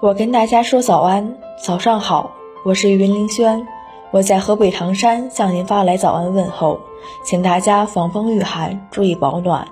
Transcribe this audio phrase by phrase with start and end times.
[0.00, 2.30] 我跟大家说早安，早上好，
[2.64, 3.66] 我是云凌轩，
[4.12, 6.78] 我在河北唐山向您发来早安问候，
[7.24, 9.66] 请大家防风御寒，注意保暖。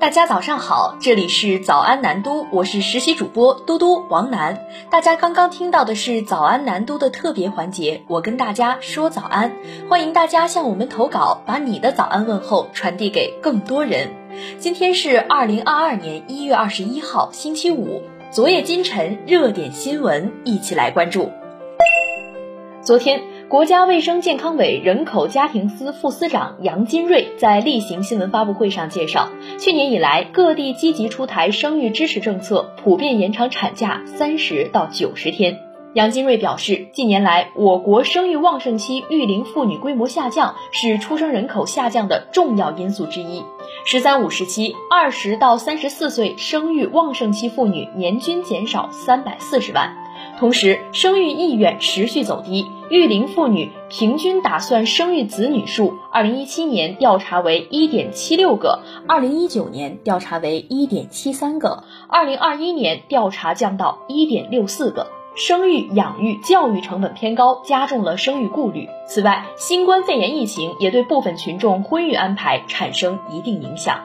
[0.00, 4.64] 大家早上好，这里是早安南都，我是实习主播嘟嘟王楠。
[4.90, 9.52] 大家刚刚听到的是早安南都的特别环节，我跟大家说早安，
[9.88, 14.08] 欢迎大家向我们投稿，把你的早安问候传递给更多人。
[14.58, 18.02] 今天是二零二二年一月二十一号，星期五。
[18.32, 21.32] 昨夜今晨热点新闻，一起来关注。
[22.80, 23.20] 昨天。
[23.48, 35.69] 国家卫生健康委人口家庭司副司长杨金瑞在例行新闻发布会上介绍，去年以来，各地积极出台生育支持政策，普遍延长产假三十到九十天。
[35.92, 43.42] 杨金瑞表示，近年来，我国生育旺盛期育龄妇女规模下降，是出生人口下降的重要因素之一。
[43.84, 49.96] “十三五”时期，二十到三十四岁生育旺盛期妇女年均减少三百四十万。
[50.38, 65.08] 同时，生育意愿持续走低，育龄妇女平均打算生育子女数，二零一七年调查为一点七六个，二零一九年调查为一点七三个，二零二一年调查降到一点六四个。
[65.36, 68.88] 生育、养育、教育成本偏高，加重了生育顾虑。
[69.06, 74.00] 此外，新冠肺炎疫情也对部分群众婚育安排产生一定影响。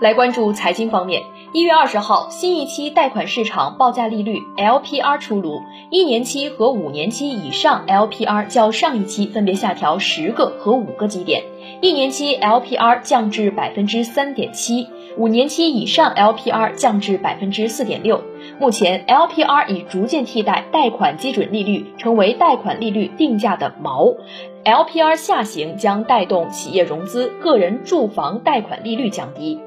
[0.00, 1.22] 来关注财经方面。
[1.52, 11.44] 一月二十号，新一期贷款市场报价利率 LPR 出炉，一年期和五年期以上 LPR 较上一期分别下调十个和五个基点，
[11.80, 18.20] 一年期 LPR 降至百分之三点七，五年期以上 LPR 降至百分之四点六。
[18.60, 24.16] 目前，LPR 已逐渐替代贷款基准利率，成为贷款利率定价的锚。
[24.64, 29.58] LPR 下行将带动企业融资、个人住房贷款利率降低。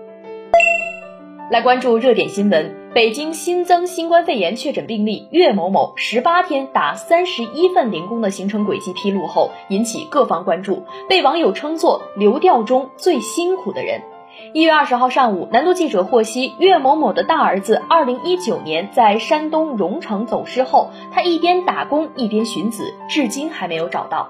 [1.51, 2.75] 来关注热点新闻。
[2.93, 14.01] 北京新增新冠肺炎确诊病例岳某某十八天打三十一份零工的行程轨迹披露后，引起各方关注，被网友称作流调中最辛苦的人。
[14.53, 24.29] 一月二十号上午，南都记者获悉，岳某某的大儿子二零一九年在山东荣成走失后，他一边打工一边寻子，至今还没有找到。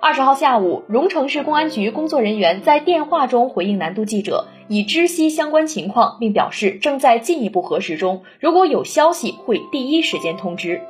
[0.00, 10.82] 二十号下午，荣成市公安局工作人员在电话中回应南都记者，已知悉相关情况，并表示正在进一步核实中，如果有消息会第一时间通知。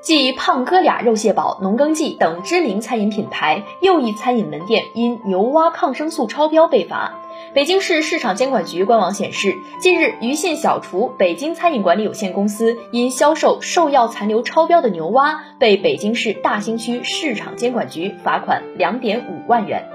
[0.00, 7.14] 继胖哥俩肉蟹堡、农耕记等知名餐饮品牌，又一餐饮门店因牛蛙抗生素超标被罚。
[7.52, 19.88] 北京市市场监管局官网显示，近日鱼信小厨北京餐饮管理有限公司因销售兽药残留超标的牛蛙，被北京市大兴区市场监管局罚款两点五万元。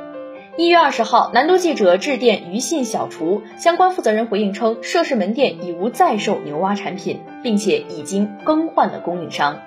[0.58, 9.58] 一月二十号，南都记者致电鱼信小厨，相关负责人回应称，涉事门店已无再售牛蛙产品，并且已经更换了供应商。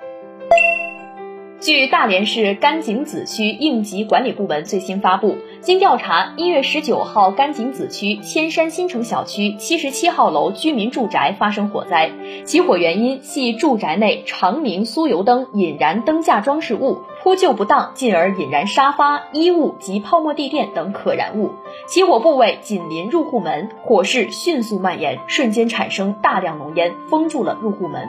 [1.58, 12.10] 据大连市甘井子区应急管理部门最新发布，经调查，一月十九号，甘井子区千山新城小区七十七号楼居民住宅发生火灾，
[12.44, 21.52] 起火原因系住宅内长明酥油灯引燃灯架装饰物，扑救不当，进而引燃沙发、衣物及泡沫地垫等可燃物。
[21.88, 28.06] 起火部位紧邻入户门，火势迅速蔓延，瞬间产生大量浓烟，封住了入户门。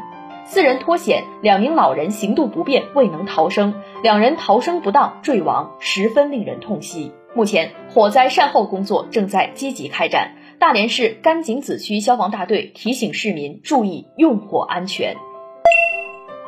[0.50, 7.12] 四人脱险，两名老人行动不便未能逃生，两人逃生不当坠亡，十分令人痛惜。
[7.36, 10.36] 目前火灾善后工作正在积极开展。
[10.58, 15.18] 大连市甘井子区消防大队提醒市民注意用火安全。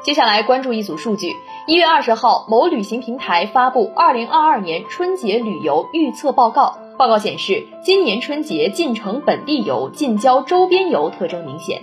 [0.02, 1.36] 接下来关注一组数据：
[1.68, 6.78] 一月二十号，某旅行平台发布二零二二年春节旅游预测报告。
[6.98, 11.82] 报告显示，今年春节进城本地游、近郊周边游特征明显。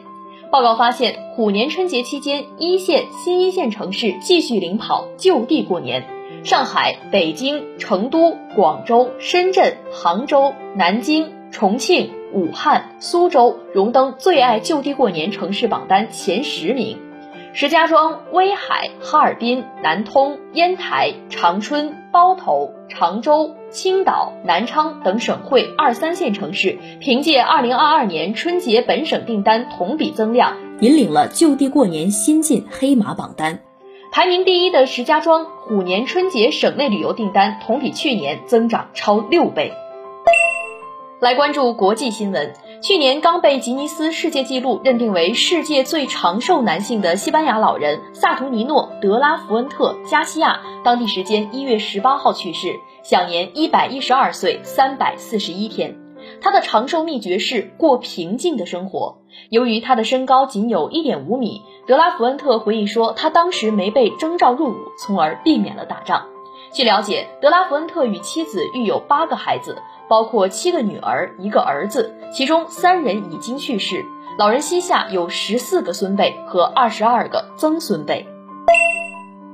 [0.51, 6.07] 报告发现，虎年春节期间，一线、新一线城市继续领跑，就地过年。
[6.45, 16.99] 上海、北京、成都、广州、深圳、杭州、南京、重庆、武汉、苏州荣登最爱就地过年城市榜单前十名。
[17.59, 33.61] 石家庄、威海、哈尔滨、南通、烟台、长春、包头、常州、青岛、南昌等省会二三线城市，凭借二零二二年春节本省订单同比增量，引领了就地过年新晋黑马榜单。
[34.13, 39.73] 排名第一的石家庄，虎年春节省内旅游订单同比去年增长超六倍。
[41.21, 42.53] 来关注国际新闻。
[42.83, 55.97] 去年刚被吉尼斯世界纪录认定为世界最长寿男性的西班牙老人萨图尼诺·德拉福恩特·加西亚，当地时间一月十八号去世，享年一百一十二岁三百四十一天。
[56.41, 59.19] 他的长寿秘诀是过平静的生活。
[59.49, 66.27] 由于他的身高仅有一点五米，德拉福恩特回忆说，他当时没被征召入伍，从而避免了打仗。
[66.77, 69.79] 据了解，德拉福恩特与妻子育有八个孩子，
[70.11, 74.05] 包括七个女儿、一个儿子，其中三人已经去世。
[74.39, 78.27] 老人膝下有十四个孙辈和二十二个曾孙辈。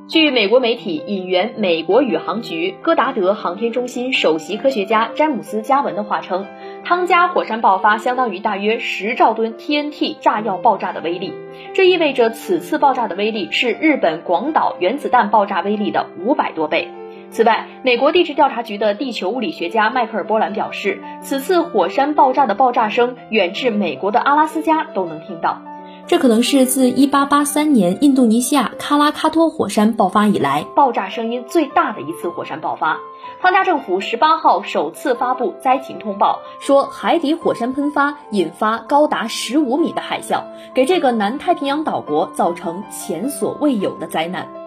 [0.09, 6.45] 据美国媒体引援美国宇航局戈达德航天中心首席科学家詹姆斯·加文的话称，
[6.85, 11.33] 汤加火山爆发相当于大约十兆吨 TNT 炸药爆炸的威力，
[11.73, 16.89] 这意味着此次爆炸的威力是日本广岛原子弹爆炸威力的五百多倍。
[17.33, 25.63] 此外，美国地质调查局的地球物理学家迈克尔·波兰表示，此次火山爆炸的爆炸声远至美国的阿拉斯加都能听到。
[26.07, 32.99] 这可能是自1883年印度尼西亚喀拉喀托火山爆发以来，爆炸声音最大的一次火山爆发。
[33.41, 40.43] 汤加政府18号首次发布灾情通报，说海底火山喷发引发高达15米的海啸，
[40.75, 44.62] 给这个南太平洋岛国造成前所未有的灾难。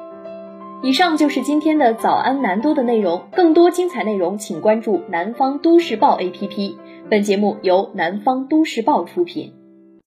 [0.84, 6.76] 以上就是今天的早安南都的内容，更多精彩内容请关注南方都市报 APP。
[7.10, 9.54] 本节目由南方都市报出品。